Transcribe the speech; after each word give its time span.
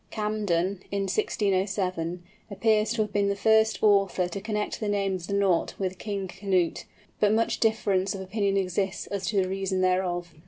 Camden, 0.09 0.81
in 0.89 1.03
1607, 1.03 2.23
appears 2.49 2.91
to 2.93 3.03
have 3.03 3.13
been 3.13 3.29
the 3.29 3.35
first 3.35 3.83
author 3.83 4.27
to 4.27 4.41
connect 4.41 4.79
the 4.79 4.89
name 4.89 5.13
of 5.13 5.27
the 5.27 5.33
Knot 5.35 5.75
with 5.77 5.99
King 5.99 6.27
Canute, 6.27 6.85
but 7.19 7.31
much 7.31 7.59
difference 7.59 8.15
of 8.15 8.21
opinion 8.21 8.57
exists 8.57 9.05
as 9.05 9.27
to 9.27 9.39
the 9.43 9.47
reason 9.47 9.81
thereof. 9.81 10.33